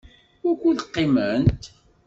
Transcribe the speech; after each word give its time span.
Wukud 0.43 0.79
qiment? 0.93 1.61